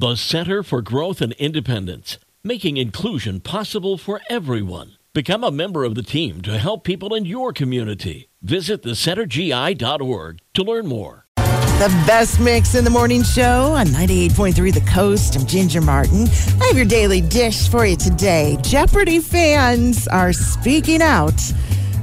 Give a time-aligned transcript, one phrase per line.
[0.00, 4.96] The Center for Growth and Independence, making inclusion possible for everyone.
[5.12, 8.30] Become a member of the team to help people in your community.
[8.40, 11.26] Visit thecentergi.org to learn more.
[11.36, 15.36] The best mix in the morning show on 98.3 The Coast.
[15.36, 16.28] I'm Ginger Martin.
[16.62, 18.56] I have your daily dish for you today.
[18.62, 21.38] Jeopardy fans are speaking out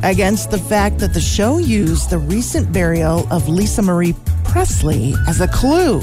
[0.04, 5.42] against the fact that the show used the recent burial of Lisa Marie Presley as
[5.42, 6.02] a clue.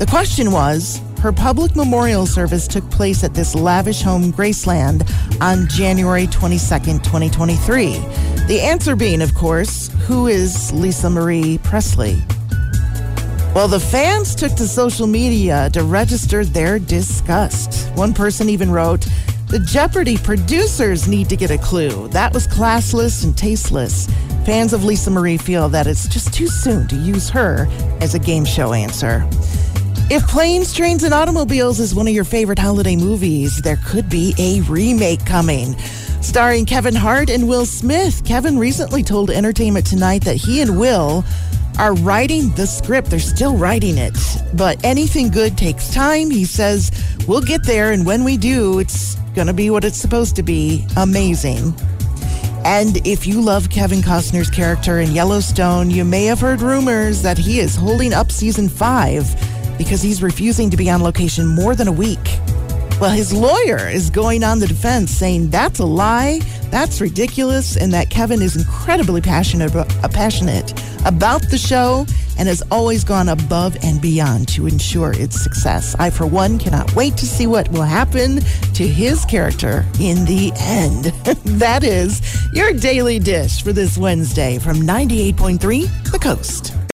[0.00, 5.02] The question was her public memorial service took place at this lavish home, Graceland,
[5.40, 7.98] on January 22nd, 2023.
[8.46, 12.22] The answer being, of course, who is Lisa Marie Presley?
[13.54, 17.90] Well, the fans took to social media to register their disgust.
[17.96, 19.06] One person even wrote,
[19.48, 22.06] The Jeopardy producers need to get a clue.
[22.08, 24.06] That was classless and tasteless.
[24.46, 27.66] Fans of Lisa Marie feel that it's just too soon to use her
[28.00, 29.28] as a game show answer.
[30.10, 34.34] If Planes, Trains, and Automobiles is one of your favorite holiday movies, there could be
[34.38, 35.78] a remake coming.
[36.22, 41.24] Starring Kevin Hart and Will Smith, Kevin recently told Entertainment Tonight that he and Will
[41.78, 43.10] are writing the script.
[43.10, 44.16] They're still writing it.
[44.54, 46.30] But anything good takes time.
[46.30, 46.90] He says,
[47.28, 47.92] we'll get there.
[47.92, 51.74] And when we do, it's going to be what it's supposed to be amazing.
[52.64, 57.36] And if you love Kevin Costner's character in Yellowstone, you may have heard rumors that
[57.36, 59.26] he is holding up season five
[59.78, 62.18] because he's refusing to be on location more than a week.
[63.00, 66.40] Well, his lawyer is going on the defense saying that's a lie,
[66.70, 70.72] that's ridiculous, and that Kevin is incredibly passionate uh, passionate
[71.06, 72.04] about the show
[72.38, 75.94] and has always gone above and beyond to ensure its success.
[75.98, 78.40] I, for one, cannot wait to see what will happen
[78.74, 81.04] to his character in the end.
[81.58, 82.20] that is
[82.52, 86.77] your daily dish for this Wednesday from 98.3 The Coast.